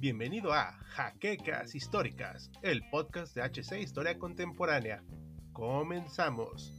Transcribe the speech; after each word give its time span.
Bienvenido 0.00 0.52
a 0.52 0.72
Jaquecas 0.88 1.76
Históricas, 1.76 2.50
el 2.62 2.82
podcast 2.90 3.36
de 3.36 3.42
HC 3.42 3.80
Historia 3.80 4.18
Contemporánea. 4.18 5.04
Comenzamos. 5.52 6.72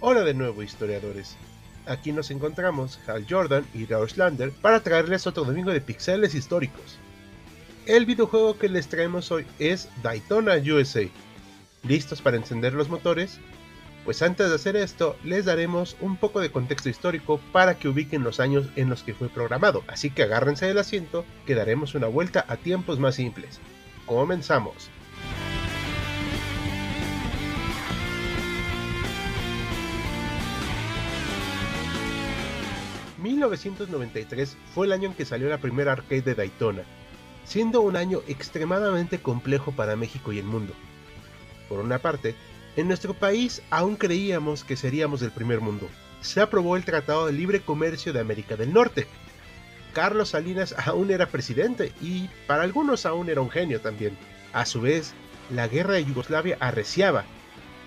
Hola 0.00 0.22
de 0.22 0.34
nuevo 0.34 0.62
historiadores. 0.62 1.36
Aquí 1.86 2.12
nos 2.12 2.30
encontramos 2.30 3.00
Hal 3.08 3.26
Jordan 3.28 3.66
y 3.74 3.86
Rausch 3.86 4.16
Lander 4.16 4.52
para 4.52 4.80
traerles 4.80 5.26
otro 5.26 5.44
domingo 5.44 5.72
de 5.72 5.80
pixeles 5.80 6.36
históricos. 6.36 6.98
El 7.86 8.06
videojuego 8.06 8.58
que 8.58 8.68
les 8.68 8.86
traemos 8.86 9.32
hoy 9.32 9.44
es 9.58 9.88
Daytona 10.04 10.54
USA. 10.54 11.02
¿Listos 11.82 12.22
para 12.22 12.36
encender 12.36 12.74
los 12.74 12.88
motores? 12.88 13.40
Pues 14.04 14.22
antes 14.22 14.48
de 14.48 14.54
hacer 14.54 14.76
esto, 14.76 15.16
les 15.24 15.46
daremos 15.46 15.96
un 16.00 16.16
poco 16.16 16.40
de 16.40 16.52
contexto 16.52 16.88
histórico 16.88 17.40
para 17.50 17.78
que 17.78 17.88
ubiquen 17.88 18.22
los 18.22 18.38
años 18.38 18.68
en 18.76 18.88
los 18.88 19.02
que 19.02 19.14
fue 19.14 19.28
programado, 19.28 19.82
así 19.88 20.10
que 20.10 20.22
agárrense 20.22 20.66
del 20.66 20.78
asiento 20.78 21.24
que 21.44 21.56
daremos 21.56 21.96
una 21.96 22.06
vuelta 22.06 22.44
a 22.46 22.56
tiempos 22.56 23.00
más 23.00 23.16
simples. 23.16 23.58
Comenzamos. 24.06 24.88
1993 33.22 34.56
fue 34.74 34.86
el 34.86 34.92
año 34.92 35.08
en 35.08 35.14
que 35.14 35.24
salió 35.24 35.48
la 35.48 35.58
primera 35.58 35.92
arcade 35.92 36.22
de 36.22 36.34
Daytona, 36.34 36.82
siendo 37.44 37.80
un 37.80 37.96
año 37.96 38.20
extremadamente 38.28 39.18
complejo 39.20 39.72
para 39.72 39.96
México 39.96 40.32
y 40.32 40.38
el 40.38 40.44
mundo. 40.44 40.74
Por 41.68 41.80
una 41.80 41.98
parte, 41.98 42.34
en 42.76 42.88
nuestro 42.88 43.14
país 43.14 43.62
aún 43.70 43.96
creíamos 43.96 44.64
que 44.64 44.76
seríamos 44.76 45.22
el 45.22 45.30
primer 45.30 45.60
mundo. 45.60 45.88
Se 46.20 46.40
aprobó 46.40 46.76
el 46.76 46.84
Tratado 46.84 47.26
de 47.26 47.32
Libre 47.32 47.60
Comercio 47.60 48.12
de 48.12 48.20
América 48.20 48.56
del 48.56 48.72
Norte. 48.72 49.06
Carlos 49.92 50.30
Salinas 50.30 50.74
aún 50.86 51.10
era 51.10 51.26
presidente 51.26 51.92
y 52.00 52.28
para 52.46 52.62
algunos 52.62 53.04
aún 53.04 53.28
era 53.28 53.40
un 53.40 53.50
genio 53.50 53.80
también. 53.80 54.16
A 54.52 54.64
su 54.64 54.80
vez, 54.80 55.12
la 55.50 55.68
guerra 55.68 55.94
de 55.94 56.04
Yugoslavia 56.04 56.56
arreciaba, 56.60 57.24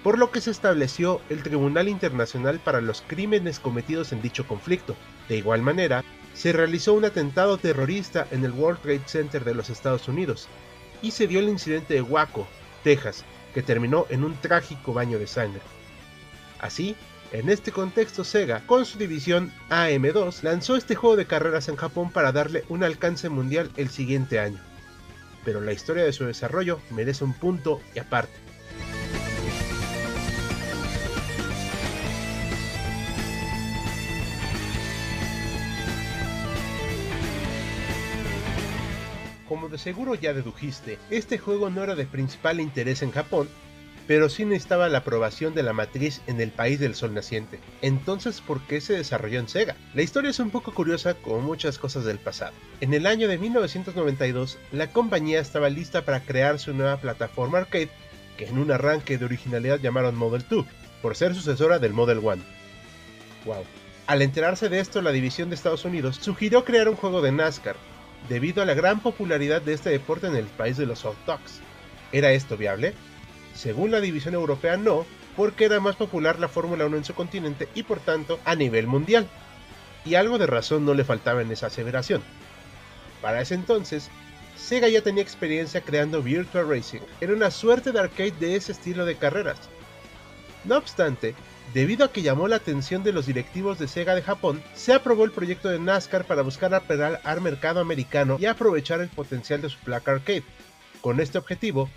por 0.03 0.19
lo 0.19 0.29
que 0.29 0.41
se 0.41 0.51
estableció 0.51 1.19
el 1.29 1.41
Tribunal 1.41 1.87
Internacional 1.87 2.59
para 2.59 2.79
los 2.79 3.01
Crímenes 3.01 3.59
cometidos 3.59 4.11
en 4.11 4.21
dicho 4.21 4.47
conflicto, 4.47 4.95
de 5.27 5.37
igual 5.37 5.63
manera, 5.63 6.03
se 6.35 6.51
realizó 6.51 6.93
un 6.93 7.05
atentado 7.05 7.57
terrorista 7.57 8.27
en 8.31 8.43
el 8.43 8.51
World 8.51 8.81
Trade 8.81 9.07
Center 9.07 9.43
de 9.43 9.55
los 9.55 9.69
Estados 9.69 10.07
Unidos 10.07 10.47
y 11.01 11.11
se 11.11 11.27
dio 11.27 11.39
el 11.39 11.49
incidente 11.49 11.93
de 11.93 12.01
Waco, 12.01 12.47
Texas, 12.83 13.23
que 13.53 13.63
terminó 13.63 14.05
en 14.09 14.23
un 14.23 14.35
trágico 14.35 14.93
baño 14.93 15.17
de 15.17 15.27
sangre. 15.27 15.61
Así, 16.59 16.95
en 17.31 17.49
este 17.49 17.71
contexto 17.71 18.23
Sega, 18.23 18.65
con 18.67 18.85
su 18.85 18.97
división 18.97 19.51
AM2, 19.69 20.43
lanzó 20.43 20.75
este 20.75 20.95
juego 20.95 21.15
de 21.15 21.25
carreras 21.25 21.69
en 21.69 21.75
Japón 21.75 22.11
para 22.11 22.31
darle 22.31 22.65
un 22.69 22.83
alcance 22.83 23.29
mundial 23.29 23.71
el 23.77 23.89
siguiente 23.89 24.39
año. 24.39 24.59
Pero 25.43 25.61
la 25.61 25.73
historia 25.73 26.03
de 26.03 26.13
su 26.13 26.25
desarrollo 26.25 26.79
merece 26.91 27.23
un 27.23 27.33
punto 27.33 27.81
y 27.93 27.99
aparte. 27.99 28.44
Como 39.55 39.69
de 39.69 39.77
seguro 39.77 40.15
ya 40.15 40.33
dedujiste, 40.33 40.99
este 41.09 41.37
juego 41.37 41.69
no 41.69 41.81
era 41.81 41.95
de 41.95 42.05
principal 42.05 42.59
interés 42.59 43.01
en 43.01 43.11
Japón, 43.11 43.47
pero 44.05 44.27
sí 44.27 44.43
necesitaba 44.43 44.89
la 44.89 44.97
aprobación 44.97 45.55
de 45.55 45.63
la 45.63 45.71
matriz 45.71 46.19
en 46.27 46.41
el 46.41 46.51
país 46.51 46.77
del 46.77 46.93
sol 46.93 47.13
naciente. 47.13 47.61
Entonces, 47.81 48.41
¿por 48.41 48.59
qué 48.67 48.81
se 48.81 48.97
desarrolló 48.97 49.39
en 49.39 49.47
Sega? 49.47 49.77
La 49.93 50.01
historia 50.01 50.31
es 50.31 50.39
un 50.39 50.49
poco 50.49 50.73
curiosa 50.73 51.13
como 51.13 51.39
muchas 51.39 51.77
cosas 51.77 52.03
del 52.03 52.19
pasado. 52.19 52.51
En 52.81 52.93
el 52.93 53.07
año 53.07 53.29
de 53.29 53.37
1992, 53.37 54.57
la 54.73 54.91
compañía 54.91 55.39
estaba 55.39 55.69
lista 55.69 56.03
para 56.03 56.19
crear 56.19 56.59
su 56.59 56.73
nueva 56.73 56.97
plataforma 56.97 57.59
arcade, 57.59 57.91
que 58.35 58.47
en 58.47 58.57
un 58.57 58.71
arranque 58.71 59.17
de 59.17 59.23
originalidad 59.23 59.79
llamaron 59.79 60.17
Model 60.17 60.43
2, 60.49 60.65
por 61.01 61.15
ser 61.15 61.33
sucesora 61.33 61.79
del 61.79 61.93
Model 61.93 62.19
1. 62.19 62.43
Wow. 63.45 63.63
Al 64.07 64.21
enterarse 64.21 64.67
de 64.67 64.81
esto, 64.81 65.01
la 65.01 65.13
división 65.13 65.47
de 65.47 65.55
Estados 65.55 65.85
Unidos 65.85 66.17
sugirió 66.19 66.65
crear 66.65 66.89
un 66.89 66.97
juego 66.97 67.21
de 67.21 67.31
NASCAR, 67.31 67.77
debido 68.29 68.61
a 68.61 68.65
la 68.65 68.73
gran 68.73 68.99
popularidad 68.99 69.61
de 69.61 69.73
este 69.73 69.89
deporte 69.89 70.27
en 70.27 70.35
el 70.35 70.45
país 70.45 70.77
de 70.77 70.85
los 70.85 71.03
hot 71.03 71.17
dogs. 71.25 71.59
¿Era 72.11 72.31
esto 72.31 72.57
viable? 72.57 72.93
Según 73.53 73.91
la 73.91 74.01
división 74.01 74.33
europea 74.33 74.77
no, 74.77 75.05
porque 75.35 75.65
era 75.65 75.79
más 75.79 75.95
popular 75.95 76.39
la 76.39 76.47
Fórmula 76.47 76.85
1 76.85 76.97
en 76.97 77.05
su 77.05 77.13
continente 77.13 77.67
y 77.75 77.83
por 77.83 77.99
tanto 77.99 78.39
a 78.45 78.55
nivel 78.55 78.87
mundial. 78.87 79.27
Y 80.05 80.15
algo 80.15 80.37
de 80.37 80.47
razón 80.47 80.85
no 80.85 80.93
le 80.93 81.03
faltaba 81.03 81.41
en 81.41 81.51
esa 81.51 81.67
aseveración. 81.67 82.21
Para 83.21 83.41
ese 83.41 83.55
entonces, 83.55 84.09
Sega 84.55 84.87
ya 84.87 85.01
tenía 85.01 85.23
experiencia 85.23 85.81
creando 85.81 86.21
Virtual 86.21 86.69
Racing, 86.69 87.01
era 87.19 87.33
una 87.33 87.51
suerte 87.51 87.91
de 87.91 87.99
arcade 87.99 88.31
de 88.39 88.55
ese 88.55 88.71
estilo 88.71 89.05
de 89.05 89.15
carreras. 89.15 89.57
No 90.63 90.77
obstante, 90.77 91.35
Debido 91.73 92.05
a 92.05 92.11
que 92.11 92.21
llamó 92.21 92.47
la 92.47 92.55
atención 92.55 93.03
de 93.03 93.11
los 93.11 93.25
directivos 93.25 93.79
de 93.79 93.87
Sega 93.87 94.15
de 94.15 94.21
Japón, 94.21 94.63
se 94.75 94.93
aprobó 94.93 95.25
el 95.25 95.31
proyecto 95.31 95.69
de 95.69 95.79
NASCAR 95.79 96.25
para 96.25 96.41
buscar 96.41 96.73
apelar 96.73 97.19
al 97.23 97.41
mercado 97.41 97.81
americano 97.81 98.37
y 98.39 98.45
aprovechar 98.45 99.01
el 99.01 99.09
potencial 99.09 99.61
de 99.61 99.69
su 99.69 99.77
placa 99.79 100.11
arcade. 100.11 100.43
Con 101.01 101.19
este 101.19 101.37
objetivo, 101.37 101.89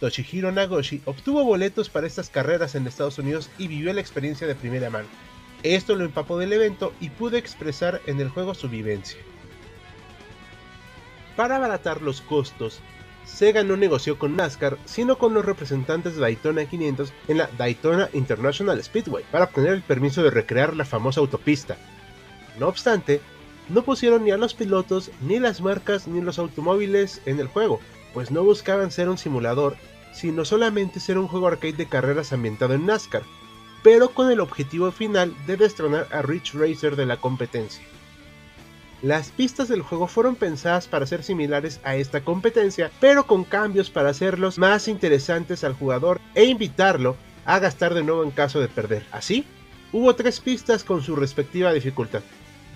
Toshihiro 0.00 0.50
Nagoshi 0.50 1.02
obtuvo 1.04 1.44
boletos 1.44 1.90
para 1.90 2.06
estas 2.06 2.30
carreras 2.30 2.74
en 2.74 2.86
Estados 2.86 3.18
Unidos 3.18 3.50
y 3.58 3.68
vivió 3.68 3.92
la 3.92 4.00
experiencia 4.00 4.46
de 4.46 4.54
primera 4.54 4.90
mano. 4.90 5.08
Esto 5.62 5.94
lo 5.94 6.04
empapó 6.04 6.38
del 6.38 6.52
evento 6.54 6.94
y 7.00 7.10
pudo 7.10 7.36
expresar 7.36 8.00
en 8.06 8.18
el 8.18 8.30
juego 8.30 8.54
su 8.54 8.68
vivencia. 8.68 9.20
Para 11.36 11.56
abaratar 11.56 12.00
los 12.00 12.22
costos, 12.22 12.80
Sega 13.24 13.62
no 13.62 13.76
negoció 13.76 14.18
con 14.18 14.36
NASCAR, 14.36 14.78
sino 14.84 15.18
con 15.18 15.34
los 15.34 15.44
representantes 15.44 16.14
de 16.14 16.20
Daytona 16.20 16.64
500 16.64 17.12
en 17.28 17.38
la 17.38 17.50
Daytona 17.56 18.08
International 18.12 18.82
Speedway 18.82 19.24
para 19.30 19.44
obtener 19.44 19.72
el 19.72 19.82
permiso 19.82 20.22
de 20.22 20.30
recrear 20.30 20.74
la 20.74 20.84
famosa 20.84 21.20
autopista. 21.20 21.76
No 22.58 22.68
obstante, 22.68 23.20
no 23.68 23.82
pusieron 23.82 24.24
ni 24.24 24.32
a 24.32 24.36
los 24.36 24.54
pilotos, 24.54 25.10
ni 25.20 25.38
las 25.38 25.60
marcas, 25.60 26.08
ni 26.08 26.20
los 26.20 26.38
automóviles 26.38 27.22
en 27.24 27.38
el 27.38 27.46
juego, 27.46 27.80
pues 28.12 28.30
no 28.30 28.42
buscaban 28.42 28.90
ser 28.90 29.08
un 29.08 29.18
simulador, 29.18 29.76
sino 30.12 30.44
solamente 30.44 30.98
ser 30.98 31.18
un 31.18 31.28
juego 31.28 31.46
arcade 31.46 31.74
de 31.74 31.86
carreras 31.86 32.32
ambientado 32.32 32.74
en 32.74 32.86
NASCAR, 32.86 33.22
pero 33.82 34.10
con 34.10 34.30
el 34.30 34.40
objetivo 34.40 34.90
final 34.90 35.34
de 35.46 35.56
destronar 35.56 36.08
a 36.10 36.22
Rich 36.22 36.54
Racer 36.54 36.96
de 36.96 37.06
la 37.06 37.16
competencia. 37.16 37.82
Las 39.02 39.30
pistas 39.30 39.68
del 39.68 39.80
juego 39.80 40.06
fueron 40.08 40.36
pensadas 40.36 40.86
para 40.86 41.06
ser 41.06 41.22
similares 41.22 41.80
a 41.84 41.96
esta 41.96 42.22
competencia, 42.22 42.90
pero 43.00 43.26
con 43.26 43.44
cambios 43.44 43.88
para 43.88 44.10
hacerlos 44.10 44.58
más 44.58 44.88
interesantes 44.88 45.64
al 45.64 45.72
jugador 45.72 46.20
e 46.34 46.44
invitarlo 46.44 47.16
a 47.46 47.58
gastar 47.58 47.94
de 47.94 48.02
nuevo 48.02 48.22
en 48.24 48.30
caso 48.30 48.60
de 48.60 48.68
perder. 48.68 49.06
Así, 49.10 49.46
hubo 49.92 50.14
tres 50.14 50.40
pistas 50.40 50.84
con 50.84 51.02
su 51.02 51.16
respectiva 51.16 51.72
dificultad, 51.72 52.20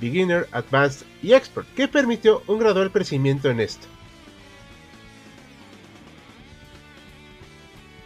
Beginner, 0.01 0.49
Advanced 0.53 1.07
y 1.23 1.35
Expert, 1.35 1.69
que 1.75 1.89
permitió 1.89 2.43
un 2.47 2.59
gradual 2.59 2.91
crecimiento 2.91 3.51
en 3.51 3.61
esto. 3.61 3.87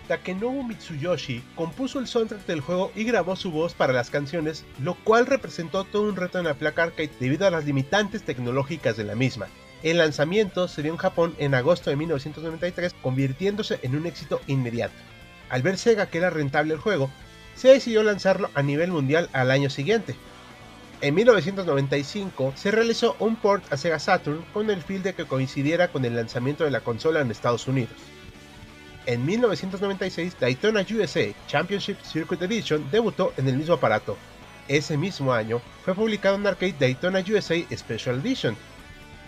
Takenobu 0.08 0.62
Mitsuyoshi 0.62 1.42
compuso 1.54 1.98
el 1.98 2.06
soundtrack 2.06 2.46
del 2.46 2.62
juego 2.62 2.90
y 2.96 3.04
grabó 3.04 3.36
su 3.36 3.50
voz 3.50 3.74
para 3.74 3.92
las 3.92 4.08
canciones, 4.08 4.64
lo 4.82 4.94
cual 4.94 5.26
representó 5.26 5.84
todo 5.84 6.08
un 6.08 6.16
reto 6.16 6.38
en 6.38 6.46
la 6.46 6.54
placa 6.54 6.84
arcade 6.84 7.10
debido 7.20 7.46
a 7.46 7.50
las 7.50 7.66
limitantes 7.66 8.22
tecnológicas 8.22 8.96
de 8.96 9.04
la 9.04 9.14
misma. 9.14 9.48
El 9.82 9.98
lanzamiento 9.98 10.66
se 10.66 10.82
dio 10.82 10.92
en 10.92 10.98
Japón 10.98 11.34
en 11.38 11.54
agosto 11.54 11.90
de 11.90 11.96
1993, 11.96 12.94
convirtiéndose 13.02 13.78
en 13.82 13.94
un 13.94 14.06
éxito 14.06 14.40
inmediato. 14.46 14.94
Al 15.50 15.62
ver 15.62 15.76
Sega 15.78 16.06
que 16.06 16.18
era 16.18 16.30
rentable 16.30 16.74
el 16.74 16.80
juego, 16.80 17.10
se 17.54 17.68
decidió 17.68 18.02
lanzarlo 18.02 18.50
a 18.54 18.62
nivel 18.62 18.90
mundial 18.90 19.28
al 19.32 19.50
año 19.50 19.68
siguiente. 19.68 20.16
En 21.00 21.14
1995 21.14 22.54
se 22.56 22.70
realizó 22.70 23.14
un 23.20 23.36
port 23.36 23.72
a 23.72 23.76
Sega 23.76 23.98
Saturn 23.98 24.44
con 24.52 24.70
el 24.70 24.82
fin 24.82 25.02
de 25.02 25.14
que 25.14 25.26
coincidiera 25.26 25.88
con 25.88 26.04
el 26.04 26.16
lanzamiento 26.16 26.64
de 26.64 26.70
la 26.70 26.80
consola 26.80 27.20
en 27.20 27.30
Estados 27.30 27.68
Unidos. 27.68 27.94
En 29.08 29.24
1996, 29.24 30.36
Daytona 30.38 30.82
USA 30.82 31.32
Championship 31.46 31.96
Circuit 32.02 32.42
Edition 32.42 32.90
debutó 32.90 33.32
en 33.38 33.48
el 33.48 33.56
mismo 33.56 33.72
aparato. 33.72 34.18
Ese 34.68 34.98
mismo 34.98 35.32
año 35.32 35.62
fue 35.82 35.94
publicado 35.94 36.36
en 36.36 36.46
arcade 36.46 36.74
Daytona 36.78 37.20
USA 37.20 37.54
Special 37.74 38.18
Edition, 38.18 38.54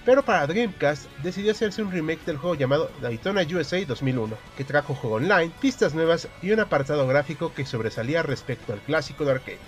pero 0.05 0.23
para 0.23 0.47
Dreamcast 0.47 1.07
decidió 1.23 1.53
hacerse 1.53 1.81
un 1.81 1.91
remake 1.91 2.27
del 2.27 2.37
juego 2.37 2.57
llamado 2.57 2.91
Daytona 3.01 3.41
USA 3.41 3.83
2001, 3.87 4.37
que 4.55 4.65
trajo 4.65 4.95
juego 4.95 5.17
online, 5.17 5.51
pistas 5.63 5.95
nuevas 5.95 6.29
y 6.43 6.51
un 6.51 6.61
apartado 6.61 7.07
gráfico 7.07 7.55
que 7.55 7.65
sobresalía 7.65 8.23
respecto 8.23 8.75
al 8.75 8.81
clásico 8.81 9.25
de 9.25 9.31
arcade. 9.31 9.59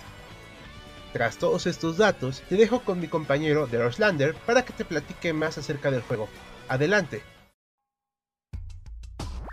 Tras 1.11 1.37
todos 1.37 1.65
estos 1.65 1.97
datos, 1.97 2.43
te 2.47 2.55
dejo 2.55 2.81
con 2.81 2.99
mi 2.99 3.07
compañero 3.07 3.65
The 3.65 3.79
Lander 3.97 4.35
para 4.35 4.63
que 4.63 4.73
te 4.73 4.85
platique 4.85 5.33
más 5.33 5.57
acerca 5.57 5.89
del 5.89 6.03
juego. 6.03 6.29
Adelante. 6.67 7.32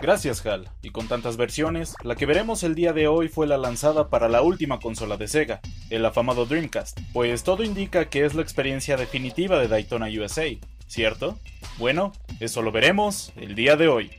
Gracias 0.01 0.47
Hal, 0.47 0.67
y 0.81 0.91
con 0.91 1.09
tantas 1.09 1.37
versiones, 1.37 1.95
la 2.03 2.15
que 2.15 2.25
veremos 2.25 2.63
el 2.63 2.75
día 2.75 2.95
de 2.95 3.07
hoy 3.07 3.29
fue 3.29 3.47
la 3.47 3.59
lanzada 3.59 4.09
para 4.09 4.31
la 4.31 4.41
última 4.41 4.81
consola 4.81 5.19
de 5.19 5.29
Sega, 5.29 5.61
el 5.91 6.07
afamado 6.07 6.47
Dreamcast, 6.47 6.99
pues 7.13 7.45
todo 7.45 7.65
indica 7.65 8.09
que 8.09 8.25
es 8.25 8.35
la 8.35 8.41
experiencia 8.41 8.97
definitiva 8.97 9.59
de 9.59 9.69
Daytona 9.69 10.07
USA, 10.07 10.47
¿cierto? 10.87 11.39
Bueno, 11.77 12.13
eso 12.41 12.63
lo 12.63 12.73
veremos 12.73 13.31
el 13.37 13.55
día 13.55 13.77
de 13.77 13.89
hoy. 13.89 14.11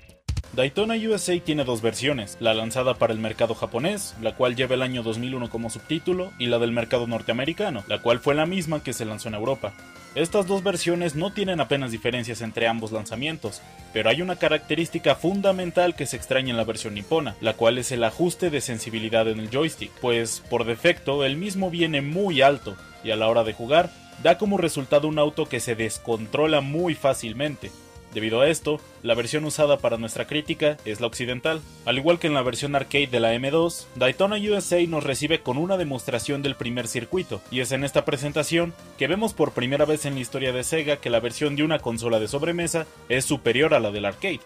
Daytona 0.54 0.94
USA 0.94 1.40
tiene 1.40 1.64
dos 1.64 1.82
versiones, 1.82 2.38
la 2.40 2.54
lanzada 2.54 2.94
para 2.94 3.14
el 3.14 3.20
mercado 3.20 3.56
japonés, 3.56 4.14
la 4.22 4.36
cual 4.36 4.56
lleva 4.56 4.76
el 4.76 4.84
año 4.84 5.02
2001 5.02 5.50
como 5.50 5.72
subtítulo, 5.72 6.32
y 6.38 6.46
la 6.46 6.60
del 6.60 6.74
mercado 6.74 7.08
norteamericano, 7.08 7.84
la 7.88 8.04
cual 8.04 8.20
fue 8.20 8.36
la 8.36 8.46
misma 8.46 8.84
que 8.84 8.94
se 8.94 9.06
lanzó 9.06 9.30
en 9.30 9.36
Europa. 9.36 9.74
Estas 10.14 10.46
dos 10.46 10.62
versiones 10.62 11.16
no 11.16 11.32
tienen 11.32 11.62
apenas 11.62 11.92
diferencias 11.92 12.42
entre 12.42 12.68
ambos 12.68 12.92
lanzamientos, 12.92 13.62
pero 13.94 14.10
hay 14.10 14.22
una 14.22 14.36
característica 14.36 15.16
fundamental 15.16 15.96
que 15.96 16.06
se 16.06 16.18
extraña 16.18 16.50
en 16.50 16.58
la 16.58 16.66
versión 16.66 16.96
nipona, 16.96 17.38
la 17.40 17.54
cual 17.54 17.78
es 17.78 17.94
el 17.94 18.04
ajuste 18.04 18.50
de 18.50 18.60
sensibilidad 18.60 19.30
en 19.30 19.40
el 19.40 19.50
joystick, 19.50 19.90
pues 20.02 20.44
por 20.50 20.66
defecto 20.66 21.24
el 21.24 21.38
mismo 21.38 21.70
viene 21.70 22.02
muy 22.02 22.42
alto, 22.42 22.76
y 23.06 23.12
a 23.12 23.16
la 23.16 23.30
hora 23.30 23.46
de 23.46 23.54
jugar, 23.54 23.90
da 24.22 24.38
como 24.38 24.58
resultado 24.58 25.08
un 25.08 25.18
auto 25.18 25.46
que 25.46 25.62
se 25.62 25.76
descontrola 25.76 26.60
muy 26.60 26.94
fácilmente, 26.94 27.72
Debido 28.14 28.42
a 28.42 28.50
esto, 28.50 28.82
la 29.04 29.16
versión 29.16 29.46
usada 29.46 29.78
para 29.78 29.98
nuestra 29.98 30.28
crítica 30.28 30.78
es 30.84 31.00
la 31.00 31.08
occidental. 31.08 31.62
Al 31.86 31.98
igual 31.98 32.20
que 32.20 32.28
en 32.28 32.34
la 32.34 32.42
versión 32.42 32.76
arcade 32.76 33.08
de 33.08 33.20
la 33.22 33.34
M2, 33.34 33.86
Daytona 33.96 34.36
USA 34.36 34.82
nos 34.88 35.04
recibe 35.04 35.40
con 35.40 35.58
una 35.58 35.78
demostración 35.78 36.42
del 36.42 36.56
primer 36.56 36.88
circuito, 36.88 37.42
y 37.52 37.62
es 37.62 37.72
en 37.72 37.86
esta 37.86 38.04
presentación 38.04 38.74
que 38.98 39.08
vemos 39.08 39.34
por 39.34 39.54
primera 39.54 39.86
vez 39.86 40.06
en 40.06 40.16
la 40.16 40.22
historia 40.22 40.52
de 40.52 40.64
Sega 40.64 40.98
que 40.98 41.10
la 41.10 41.22
versión 41.22 41.56
de 41.56 41.64
una 41.64 41.80
consola 41.80 42.20
de 42.20 42.28
sobremesa 42.28 42.86
es 43.08 43.24
superior 43.24 43.74
a 43.74 43.80
la 43.80 43.92
del 43.92 44.06
arcade 44.06 44.42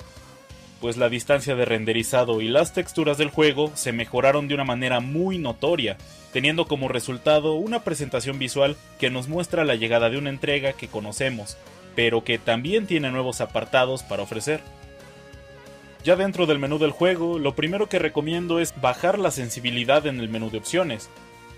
pues 0.86 0.98
la 0.98 1.10
distancia 1.10 1.56
de 1.56 1.66
renderizado 1.66 2.42
y 2.42 2.48
las 2.48 2.74
texturas 2.74 3.18
del 3.18 3.30
juego 3.30 3.72
se 3.74 3.92
mejoraron 3.92 4.48
de 4.48 4.54
una 4.54 4.66
manera 4.66 5.00
muy 5.00 5.40
notoria, 5.40 5.98
teniendo 6.32 6.68
como 6.68 6.90
resultado 6.90 7.54
una 7.54 7.84
presentación 7.84 8.38
visual 8.38 8.76
que 9.00 9.10
nos 9.10 9.28
muestra 9.28 9.66
la 9.66 9.74
llegada 9.74 10.12
de 10.12 10.18
una 10.20 10.30
entrega 10.30 10.74
que 10.74 10.88
conocemos, 10.88 11.58
pero 11.96 12.24
que 12.24 12.38
también 12.38 12.88
tiene 12.88 13.12
nuevos 13.12 13.42
apartados 13.42 14.04
para 14.04 14.24
ofrecer. 14.24 14.62
Ya 16.04 16.16
dentro 16.16 16.46
del 16.46 16.60
menú 16.60 16.78
del 16.78 16.92
juego, 16.92 17.40
lo 17.40 17.56
primero 17.56 17.90
que 17.90 17.98
recomiendo 17.98 18.60
es 18.60 18.80
bajar 18.80 19.18
la 19.18 19.32
sensibilidad 19.32 20.06
en 20.06 20.20
el 20.20 20.30
menú 20.30 20.52
de 20.52 20.60
opciones, 20.60 21.10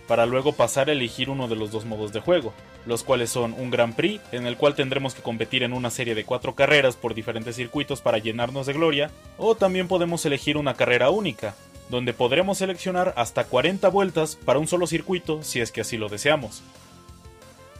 para 0.08 0.26
luego 0.26 0.54
pasar 0.54 0.88
a 0.88 0.94
elegir 0.94 1.30
uno 1.30 1.48
de 1.50 1.58
los 1.58 1.72
dos 1.72 1.86
modos 1.86 2.14
de 2.14 2.22
juego, 2.22 2.54
los 2.86 3.04
cuales 3.04 3.30
son 3.30 3.54
un 3.54 3.70
Grand 3.70 3.94
Prix, 3.94 4.22
en 4.32 4.48
el 4.48 4.56
cual 4.56 4.74
tendremos 4.74 5.14
que 5.14 5.22
competir 5.22 5.64
en 5.64 5.74
una 5.74 5.90
serie 5.90 6.16
de 6.16 6.24
cuatro 6.24 6.56
carreras 6.56 6.96
por 6.96 7.14
diferentes 7.14 7.58
circuitos 7.58 8.00
para 8.00 8.18
llenarnos 8.18 8.66
de 8.66 8.74
gloria, 8.74 9.12
o 9.38 9.56
también 9.56 9.90
podemos 9.90 10.26
elegir 10.26 10.56
una 10.56 10.76
carrera 10.76 11.10
única, 11.10 11.56
donde 11.90 12.14
podremos 12.14 12.58
seleccionar 12.58 13.14
hasta 13.18 13.44
40 13.44 13.90
vueltas 13.90 14.38
para 14.38 14.60
un 14.60 14.68
solo 14.68 14.88
circuito 14.88 15.44
si 15.44 15.60
es 15.60 15.72
que 15.72 15.82
así 15.82 15.98
lo 15.98 16.08
deseamos. 16.08 16.64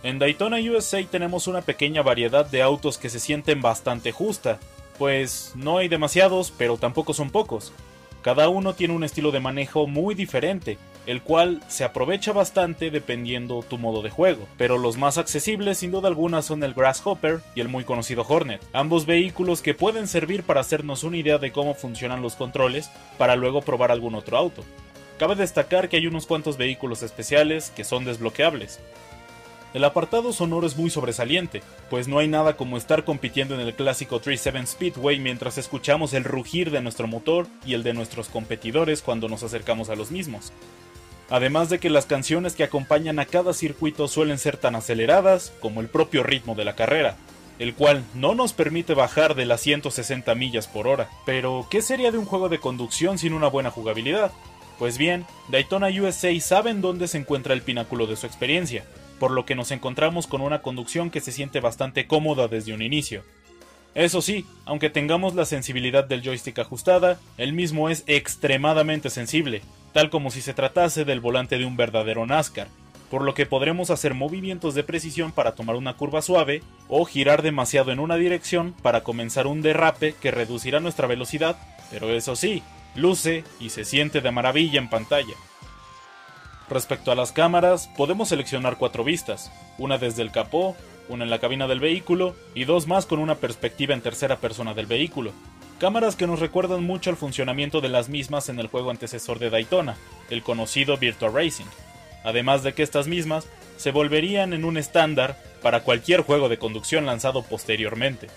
En 0.04 0.20
Daytona 0.20 0.58
USA 0.58 1.04
tenemos 1.04 1.48
una 1.48 1.62
pequeña 1.62 2.04
variedad 2.04 2.46
de 2.46 2.62
autos 2.62 2.98
que 2.98 3.10
se 3.10 3.20
sienten 3.20 3.62
bastante 3.62 4.12
justa, 4.12 4.60
pues 4.98 5.54
no 5.56 5.80
hay 5.80 5.88
demasiados, 5.88 6.54
pero 6.56 6.78
tampoco 6.78 7.14
son 7.14 7.32
pocos. 7.32 7.74
Cada 8.22 8.50
uno 8.50 8.74
tiene 8.74 8.94
un 8.94 9.04
estilo 9.04 9.32
de 9.32 9.40
manejo 9.40 9.88
muy 9.88 10.14
diferente, 10.14 10.78
el 11.08 11.22
cual 11.22 11.62
se 11.68 11.84
aprovecha 11.84 12.34
bastante 12.34 12.92
dependiendo 12.92 13.64
tu 13.68 13.78
modo 13.78 14.02
de 14.02 14.10
juego, 14.10 14.48
pero 14.58 14.78
los 14.78 14.98
más 14.98 15.18
accesibles 15.18 15.78
sin 15.80 15.92
duda 15.92 16.10
alguna 16.10 16.42
son 16.42 16.62
el 16.64 16.74
Grasshopper 16.74 17.40
y 17.56 17.62
el 17.62 17.70
muy 17.70 17.84
conocido 17.84 18.26
Hornet, 18.28 18.62
ambos 18.74 19.06
vehículos 19.06 19.62
que 19.62 19.74
pueden 19.74 20.08
servir 20.08 20.44
para 20.44 20.62
hacernos 20.62 21.04
una 21.04 21.18
idea 21.18 21.38
de 21.38 21.52
cómo 21.52 21.74
funcionan 21.74 22.22
los 22.22 22.36
controles 22.36 22.92
para 23.18 23.36
luego 23.36 23.62
probar 23.62 23.92
algún 23.92 24.16
otro 24.16 24.38
auto. 24.38 24.64
Cabe 25.18 25.36
destacar 25.36 25.90
que 25.90 25.98
hay 25.98 26.06
unos 26.06 26.28
cuantos 26.28 26.58
vehículos 26.58 27.02
especiales 27.02 27.72
que 27.72 27.84
son 27.84 28.04
desbloqueables, 28.04 28.80
el 29.78 29.84
apartado 29.84 30.34
sonoro 30.34 30.66
es 30.66 30.76
muy 30.76 30.90
sobresaliente, 30.90 31.62
pues 31.92 32.08
no 32.08 32.18
hay 32.18 32.28
nada 32.28 32.58
como 32.58 32.78
estar 32.78 33.04
compitiendo 33.04 33.54
en 33.54 33.62
el 33.62 33.76
clásico 33.76 34.20
37 34.20 34.66
Speedway 34.66 35.20
mientras 35.20 35.60
escuchamos 35.60 36.16
el 36.16 36.24
rugir 36.24 36.72
de 36.72 36.82
nuestro 36.82 37.08
motor 37.08 37.46
y 37.64 37.76
el 37.76 37.84
de 37.84 37.94
nuestros 37.94 38.28
competidores 38.28 39.04
cuando 39.04 39.30
nos 39.30 39.44
acercamos 39.44 39.92
a 39.92 39.96
los 39.96 40.10
mismos. 40.10 40.52
Además 41.30 41.70
de 41.70 41.78
que 41.78 41.92
las 41.92 42.08
canciones 42.08 42.56
que 42.56 42.64
acompañan 42.64 43.20
a 43.20 43.26
cada 43.26 43.54
circuito 43.54 44.08
suelen 44.08 44.40
ser 44.40 44.58
tan 44.58 44.74
aceleradas 44.74 45.54
como 45.60 45.80
el 45.80 45.90
propio 45.90 46.24
ritmo 46.24 46.56
de 46.56 46.66
la 46.66 46.76
carrera, 46.76 47.16
el 47.60 47.76
cual 47.76 48.04
no 48.16 48.34
nos 48.34 48.54
permite 48.54 48.96
bajar 48.96 49.36
de 49.36 49.46
las 49.46 49.62
160 49.62 50.34
millas 50.34 50.66
por 50.66 50.88
hora. 50.88 51.08
Pero, 51.24 51.68
¿qué 51.70 51.84
sería 51.84 52.12
de 52.12 52.18
un 52.18 52.26
juego 52.26 52.50
de 52.50 52.60
conducción 52.60 53.20
sin 53.20 53.34
una 53.34 53.48
buena 53.48 53.70
jugabilidad? 53.70 54.32
Pues 54.80 54.98
bien, 54.98 55.28
Daytona 55.50 55.90
USA 55.90 56.40
saben 56.40 56.82
dónde 56.82 57.08
se 57.08 57.20
encuentra 57.20 57.54
el 57.54 57.62
pináculo 57.62 58.08
de 58.08 58.16
su 58.16 58.26
experiencia, 58.26 58.84
por 59.20 59.32
lo 59.32 59.46
que 59.46 59.56
nos 59.56 59.72
encontramos 59.72 60.28
con 60.28 60.42
una 60.42 60.62
conducción 60.62 61.10
que 61.10 61.22
se 61.22 61.32
siente 61.32 61.60
bastante 61.60 62.08
cómoda 62.08 62.48
desde 62.48 62.74
un 62.74 62.82
inicio. 62.82 63.24
Eso 63.96 64.22
sí, 64.22 64.46
aunque 64.66 64.90
tengamos 64.90 65.34
la 65.34 65.46
sensibilidad 65.46 66.04
del 66.04 66.22
joystick 66.22 66.60
ajustada, 66.60 67.20
el 67.38 67.54
mismo 67.54 67.90
es 67.90 68.04
extremadamente 68.06 69.10
sensible, 69.10 69.62
tal 69.92 70.12
como 70.12 70.30
si 70.30 70.42
se 70.42 70.54
tratase 70.54 71.04
del 71.04 71.20
volante 71.20 71.58
de 71.58 71.66
un 71.66 71.78
verdadero 71.78 72.26
NASCAR, 72.26 72.68
por 73.10 73.24
lo 73.24 73.34
que 73.34 73.46
podremos 73.46 73.90
hacer 73.90 74.14
movimientos 74.14 74.76
de 74.76 74.84
precisión 74.84 75.32
para 75.32 75.56
tomar 75.56 75.76
una 75.76 75.96
curva 75.96 76.22
suave 76.22 76.62
o 76.90 77.06
girar 77.06 77.42
demasiado 77.42 77.92
en 77.92 78.00
una 78.00 78.18
dirección 78.18 78.74
para 78.84 79.04
comenzar 79.04 79.48
un 79.48 79.62
derrape 79.62 80.14
que 80.14 80.30
reducirá 80.32 80.80
nuestra 80.80 81.08
velocidad, 81.08 81.58
pero 81.90 82.10
eso 82.12 82.36
sí, 82.36 82.62
luce 82.96 83.44
y 83.60 83.70
se 83.70 83.86
siente 83.86 84.22
de 84.22 84.32
maravilla 84.32 84.80
en 84.80 84.90
pantalla. 84.90 85.34
Respecto 86.70 87.12
a 87.12 87.16
las 87.16 87.32
cámaras, 87.32 87.90
podemos 87.96 88.30
seleccionar 88.30 88.78
cuatro 88.78 89.06
vistas, 89.06 89.52
una 89.78 89.98
desde 89.98 90.22
el 90.22 90.32
capó, 90.32 90.76
una 91.08 91.24
en 91.24 91.30
la 91.30 91.40
cabina 91.40 91.66
del 91.68 91.80
vehículo 91.80 92.36
y 92.54 92.66
dos 92.66 92.88
más 92.88 93.06
con 93.06 93.20
una 93.20 93.36
perspectiva 93.36 93.94
en 93.94 94.02
tercera 94.02 94.38
persona 94.38 94.74
del 94.74 94.86
vehículo. 94.86 95.32
Cámaras 95.80 96.18
que 96.18 96.28
nos 96.28 96.42
recuerdan 96.42 96.84
mucho 96.84 97.10
al 97.10 97.16
funcionamiento 97.16 97.80
de 97.80 97.88
las 97.88 98.10
mismas 98.10 98.50
en 98.50 98.60
el 98.60 98.68
juego 98.68 98.90
antecesor 98.90 99.40
de 99.40 99.50
Daytona, 99.50 99.96
el 100.30 100.44
conocido 100.44 100.98
Virtua 100.98 101.30
Racing. 101.30 101.68
Además 102.26 102.64
de 102.64 102.74
que 102.74 102.84
estas 102.84 103.08
mismas 103.08 103.48
se 103.78 103.92
volverían 103.92 104.52
en 104.52 104.66
un 104.66 104.78
estándar 104.78 105.42
para 105.62 105.84
cualquier 105.84 106.22
juego 106.22 106.50
de 106.50 106.58
conducción 106.58 107.06
lanzado 107.06 107.44
posteriormente. 107.44 108.28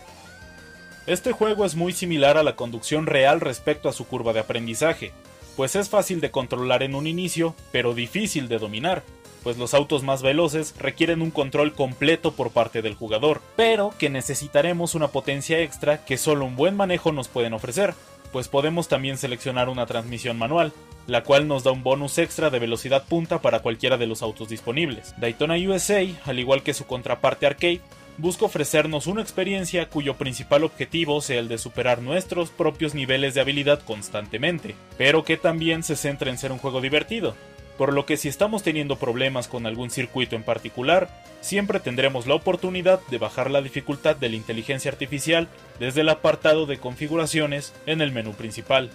Este 1.06 1.32
juego 1.32 1.64
es 1.64 1.74
muy 1.74 1.92
similar 1.92 2.36
a 2.36 2.44
la 2.44 2.54
conducción 2.54 3.06
real 3.06 3.40
respecto 3.40 3.88
a 3.88 3.92
su 3.92 4.06
curva 4.06 4.32
de 4.32 4.40
aprendizaje, 4.40 5.12
pues 5.60 5.76
es 5.76 5.90
fácil 5.90 6.22
de 6.22 6.30
controlar 6.30 6.82
en 6.82 6.94
un 6.94 7.06
inicio, 7.06 7.54
pero 7.70 7.92
difícil 7.92 8.48
de 8.48 8.56
dominar, 8.56 9.02
pues 9.42 9.58
los 9.58 9.74
autos 9.74 10.02
más 10.02 10.22
veloces 10.22 10.74
requieren 10.78 11.20
un 11.20 11.30
control 11.30 11.74
completo 11.74 12.32
por 12.32 12.50
parte 12.50 12.80
del 12.80 12.94
jugador, 12.94 13.42
pero 13.56 13.92
que 13.98 14.08
necesitaremos 14.08 14.94
una 14.94 15.08
potencia 15.08 15.60
extra 15.60 16.02
que 16.02 16.16
solo 16.16 16.46
un 16.46 16.56
buen 16.56 16.76
manejo 16.76 17.12
nos 17.12 17.28
pueden 17.28 17.52
ofrecer, 17.52 17.92
pues 18.32 18.48
podemos 18.48 18.88
también 18.88 19.18
seleccionar 19.18 19.68
una 19.68 19.84
transmisión 19.84 20.38
manual, 20.38 20.72
la 21.06 21.24
cual 21.24 21.46
nos 21.46 21.62
da 21.62 21.72
un 21.72 21.82
bonus 21.82 22.16
extra 22.16 22.48
de 22.48 22.58
velocidad 22.58 23.04
punta 23.04 23.42
para 23.42 23.60
cualquiera 23.60 23.98
de 23.98 24.06
los 24.06 24.22
autos 24.22 24.48
disponibles. 24.48 25.12
Daytona 25.18 25.56
USA, 25.56 26.06
al 26.24 26.38
igual 26.38 26.62
que 26.62 26.72
su 26.72 26.86
contraparte 26.86 27.44
arcade, 27.44 27.82
busca 28.18 28.44
ofrecernos 28.44 29.06
una 29.06 29.22
experiencia 29.22 29.88
cuyo 29.88 30.14
principal 30.14 30.64
objetivo 30.64 31.20
sea 31.20 31.38
el 31.40 31.48
de 31.48 31.58
superar 31.58 32.02
nuestros 32.02 32.50
propios 32.50 32.94
niveles 32.94 33.34
de 33.34 33.40
habilidad 33.40 33.80
constantemente, 33.80 34.74
pero 34.98 35.24
que 35.24 35.36
también 35.36 35.82
se 35.82 35.96
centra 35.96 36.30
en 36.30 36.38
ser 36.38 36.52
un 36.52 36.58
juego 36.58 36.80
divertido, 36.80 37.34
por 37.80 37.94
lo 37.94 38.04
que 38.04 38.18
si 38.18 38.28
estamos 38.28 38.62
teniendo 38.62 38.96
problemas 38.96 39.48
con 39.48 39.64
algún 39.64 39.88
circuito 39.88 40.36
en 40.36 40.42
particular, 40.42 41.08
siempre 41.40 41.80
tendremos 41.80 42.26
la 42.26 42.34
oportunidad 42.34 43.00
de 43.10 43.16
bajar 43.16 43.50
la 43.50 43.62
dificultad 43.62 44.16
de 44.16 44.28
la 44.28 44.36
inteligencia 44.36 44.90
artificial 44.90 45.48
desde 45.78 46.02
el 46.02 46.10
apartado 46.10 46.66
de 46.66 46.76
configuraciones 46.76 47.72
en 47.86 48.02
el 48.02 48.12
menú 48.12 48.34
principal. 48.34 48.90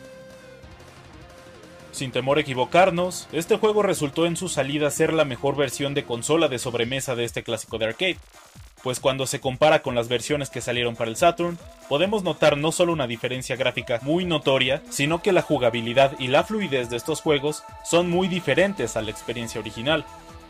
Sin 1.92 2.12
temor 2.12 2.38
a 2.38 2.42
equivocarnos, 2.42 3.28
este 3.32 3.58
juego 3.58 3.82
resultó 3.82 4.26
en 4.26 4.36
su 4.36 4.50
salida 4.50 4.92
ser 4.92 5.14
la 5.14 5.26
mejor 5.26 5.56
versión 5.56 5.94
de 5.94 6.04
consola 6.04 6.48
de 6.48 6.60
sobremesa 6.60 7.16
de 7.16 7.24
este 7.24 7.42
clásico 7.42 7.78
de 7.78 7.86
arcade, 7.86 8.18
pues 8.86 9.00
cuando 9.00 9.26
se 9.26 9.40
compara 9.40 9.82
con 9.82 9.96
las 9.96 10.10
versiones 10.10 10.52
que 10.52 10.62
salieron 10.62 10.96
para 10.96 11.10
el 11.10 11.18
Saturn, 11.18 11.58
podemos 11.90 12.22
notar 12.22 12.56
no 12.56 12.72
solo 12.72 12.94
una 12.94 13.08
diferencia 13.08 13.56
gráfica 13.56 14.00
muy 14.04 14.26
notoria, 14.26 14.84
sino 14.92 15.24
que 15.24 15.32
la 15.32 15.42
jugabilidad 15.42 16.12
y 16.20 16.28
la 16.28 16.44
fluidez 16.44 16.92
de 16.92 16.98
estos 16.98 17.20
juegos 17.20 17.64
son 17.84 18.12
muy 18.12 18.28
diferentes 18.28 18.96
a 18.96 19.02
la 19.02 19.10
experiencia 19.10 19.60
original, 19.60 20.06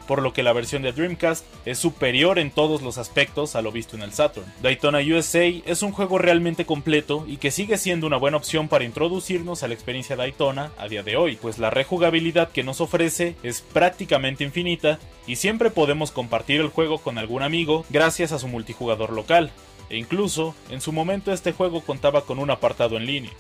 por 0.08 0.22
lo 0.22 0.34
que 0.34 0.44
la 0.44 0.54
versión 0.54 0.82
de 0.82 0.92
Dreamcast 0.92 1.46
es 1.66 1.78
superior 1.78 2.40
en 2.40 2.52
todos 2.52 2.82
los 2.82 2.98
aspectos 2.98 3.56
a 3.56 3.62
lo 3.62 3.72
visto 3.72 3.96
en 3.96 4.02
el 4.04 4.14
Saturn. 4.14 4.52
Daytona 4.62 5.00
USA 5.00 5.46
es 5.46 5.82
un 5.84 5.92
juego 5.92 6.18
realmente 6.18 6.66
completo 6.66 7.26
y 7.28 7.38
que 7.38 7.52
sigue 7.52 7.78
siendo 7.78 8.08
una 8.08 8.18
buena 8.18 8.38
opción 8.38 8.68
para 8.68 8.86
introducirnos 8.86 9.64
a 9.64 9.68
la 9.68 9.74
experiencia 9.74 10.16
Daytona 10.16 10.72
a 10.78 10.88
día 10.88 11.04
de 11.04 11.18
hoy, 11.18 11.38
pues 11.42 11.60
la 11.60 11.70
rejugabilidad 11.70 12.50
que 12.50 12.64
nos 12.64 12.82
ofrece 12.82 13.36
es 13.44 13.62
prácticamente 13.62 14.44
infinita 14.44 15.00
y 15.28 15.38
siempre 15.38 15.70
podemos 15.72 16.12
compartir 16.12 16.62
el 16.62 16.70
juego 16.70 17.00
con 17.00 17.18
algún 17.18 17.44
amigo 17.44 17.86
gracias 17.90 18.32
a 18.32 18.40
su 18.40 18.48
multijugador 18.48 19.12
local, 19.12 19.52
e 19.90 19.98
incluso 19.98 20.56
en 20.70 20.82
su 20.82 20.92
momento 20.92 21.32
este 21.32 21.52
juego 21.52 21.82
contaba 21.82 22.22
con 22.22 22.40
un 22.40 22.52
apartado 22.52 22.98
en 22.98 23.06
línea. 23.06 23.32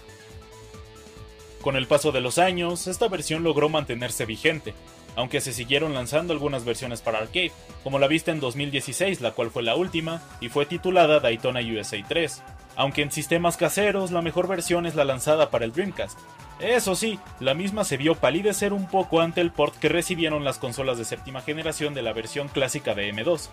Con 1.62 1.75
el 1.75 1.88
paso 1.88 2.12
de 2.12 2.22
los 2.22 2.38
años, 2.38 2.86
esta 2.86 3.07
versión 3.07 3.43
logró 3.43 3.69
mantenerse 3.69 4.25
vigente, 4.25 4.75
aunque 5.15 5.41
se 5.41 5.53
siguieron 5.53 5.93
lanzando 5.93 6.34
algunas 6.34 6.65
versiones 6.65 7.01
para 7.01 7.19
arcade, 7.19 7.51
como 7.84 8.00
la 8.00 8.07
vista 8.07 8.31
en 8.31 8.39
2016, 8.39 9.22
la 9.22 9.31
cual 9.31 9.51
fue 9.51 9.63
la 9.63 9.75
última, 9.75 10.22
y 10.41 10.50
fue 10.50 10.65
titulada 10.65 11.19
Daytona 11.19 11.62
USA 11.62 11.98
3, 12.07 12.43
aunque 12.75 13.01
en 13.01 13.12
sistemas 13.12 13.57
caseros 13.57 14.12
la 14.12 14.22
mejor 14.22 14.48
versión 14.48 14.86
es 14.86 14.95
la 14.95 15.05
lanzada 15.05 15.50
para 15.50 15.65
el 15.65 15.72
Dreamcast. 15.72 16.19
Eso 16.60 16.95
sí, 16.95 17.19
la 17.39 17.53
misma 17.53 17.84
se 17.84 17.98
vio 17.98 18.15
palidecer 18.15 18.72
un 18.72 18.88
poco 18.88 19.22
ante 19.22 19.41
el 19.41 19.51
port 19.51 19.75
que 19.75 19.89
recibieron 19.89 20.45
las 20.45 20.57
consolas 20.57 20.98
de 20.98 21.05
séptima 21.05 21.41
generación 21.41 21.93
de 21.93 22.01
la 22.01 22.13
versión 22.13 22.48
clásica 22.48 22.95
de 22.95 23.13
M2, 23.13 23.50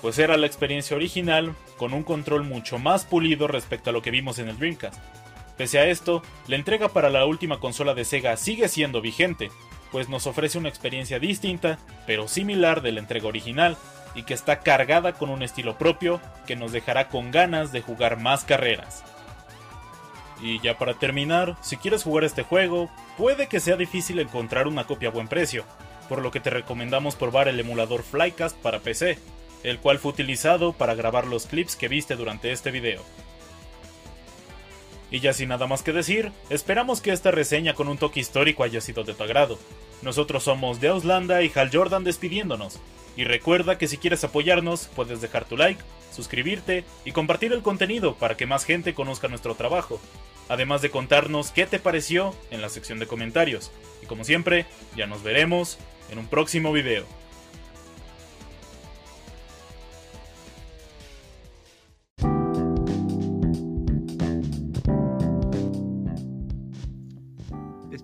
pues 0.00 0.18
era 0.18 0.36
la 0.36 0.46
experiencia 0.46 0.96
original 0.96 1.54
con 1.76 1.92
un 1.92 2.04
control 2.04 2.44
mucho 2.44 2.78
más 2.78 3.04
pulido 3.04 3.48
respecto 3.48 3.90
a 3.90 3.92
lo 3.92 4.02
que 4.02 4.10
vimos 4.10 4.38
en 4.38 4.48
el 4.48 4.58
Dreamcast. 4.58 4.98
Pese 5.56 5.80
a 5.80 5.86
esto, 5.86 6.22
la 6.46 6.56
entrega 6.56 6.88
para 6.88 7.10
la 7.10 7.26
última 7.26 7.58
consola 7.58 7.92
de 7.92 8.04
Sega 8.04 8.36
sigue 8.36 8.68
siendo 8.68 9.00
vigente, 9.00 9.50
pues 9.90 10.08
nos 10.08 10.26
ofrece 10.26 10.58
una 10.58 10.68
experiencia 10.68 11.18
distinta, 11.18 11.78
pero 12.06 12.28
similar 12.28 12.82
de 12.82 12.92
la 12.92 13.00
entrega 13.00 13.28
original, 13.28 13.76
y 14.14 14.24
que 14.24 14.34
está 14.34 14.60
cargada 14.60 15.12
con 15.12 15.30
un 15.30 15.42
estilo 15.42 15.78
propio 15.78 16.20
que 16.46 16.56
nos 16.56 16.72
dejará 16.72 17.08
con 17.08 17.30
ganas 17.30 17.72
de 17.72 17.82
jugar 17.82 18.18
más 18.18 18.44
carreras. 18.44 19.04
Y 20.40 20.60
ya 20.60 20.78
para 20.78 20.94
terminar, 20.94 21.56
si 21.62 21.76
quieres 21.76 22.04
jugar 22.04 22.24
este 22.24 22.42
juego, 22.42 22.90
puede 23.16 23.48
que 23.48 23.60
sea 23.60 23.76
difícil 23.76 24.18
encontrar 24.18 24.66
una 24.66 24.84
copia 24.84 25.08
a 25.08 25.12
buen 25.12 25.28
precio, 25.28 25.64
por 26.08 26.22
lo 26.22 26.30
que 26.30 26.40
te 26.40 26.50
recomendamos 26.50 27.16
probar 27.16 27.48
el 27.48 27.60
emulador 27.60 28.02
Flycast 28.02 28.56
para 28.56 28.78
PC, 28.78 29.18
el 29.62 29.78
cual 29.78 29.98
fue 29.98 30.12
utilizado 30.12 30.72
para 30.72 30.94
grabar 30.94 31.26
los 31.26 31.46
clips 31.46 31.76
que 31.76 31.88
viste 31.88 32.16
durante 32.16 32.52
este 32.52 32.70
video. 32.70 33.02
Y 35.10 35.20
ya 35.20 35.32
sin 35.32 35.48
nada 35.48 35.66
más 35.66 35.82
que 35.82 35.92
decir, 35.92 36.32
esperamos 36.50 37.00
que 37.00 37.12
esta 37.12 37.30
reseña 37.30 37.74
con 37.74 37.88
un 37.88 37.98
toque 37.98 38.20
histórico 38.20 38.62
haya 38.62 38.80
sido 38.80 39.04
de 39.04 39.14
tu 39.14 39.22
agrado. 39.22 39.58
Nosotros 40.02 40.44
somos 40.44 40.80
de 40.80 40.88
Auslanda 40.88 41.42
y 41.42 41.50
Hal 41.54 41.70
Jordan 41.72 42.04
despidiéndonos. 42.04 42.78
Y 43.16 43.24
recuerda 43.24 43.78
que 43.78 43.88
si 43.88 43.96
quieres 43.96 44.22
apoyarnos, 44.22 44.88
puedes 44.94 45.20
dejar 45.20 45.44
tu 45.44 45.56
like, 45.56 45.82
suscribirte 46.12 46.84
y 47.04 47.12
compartir 47.12 47.52
el 47.52 47.62
contenido 47.62 48.14
para 48.14 48.36
que 48.36 48.46
más 48.46 48.64
gente 48.64 48.94
conozca 48.94 49.28
nuestro 49.28 49.54
trabajo. 49.54 50.00
Además 50.48 50.82
de 50.82 50.90
contarnos 50.90 51.50
qué 51.50 51.66
te 51.66 51.78
pareció 51.78 52.34
en 52.50 52.62
la 52.62 52.68
sección 52.68 52.98
de 52.98 53.06
comentarios. 53.06 53.72
Y 54.02 54.06
como 54.06 54.24
siempre, 54.24 54.66
ya 54.96 55.06
nos 55.06 55.22
veremos 55.22 55.78
en 56.10 56.18
un 56.18 56.26
próximo 56.26 56.72
video. 56.72 57.06